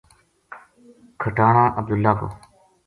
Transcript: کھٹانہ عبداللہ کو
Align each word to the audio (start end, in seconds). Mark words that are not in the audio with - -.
کھٹانہ 1.19 1.63
عبداللہ 1.79 2.13
کو 2.19 2.27